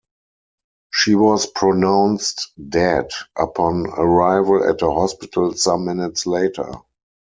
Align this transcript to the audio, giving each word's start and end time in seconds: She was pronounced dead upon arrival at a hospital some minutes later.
She 0.91 1.13
was 1.13 1.45
pronounced 1.45 2.53
dead 2.71 3.11
upon 3.37 3.85
arrival 3.85 4.67
at 4.67 4.81
a 4.81 4.89
hospital 4.89 5.53
some 5.53 5.85
minutes 5.85 6.25
later. 6.25 6.71